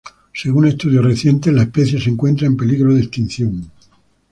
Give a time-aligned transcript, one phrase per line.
[0.33, 3.69] Según estudios recientes, la especie se encuentra en peligro de extinción.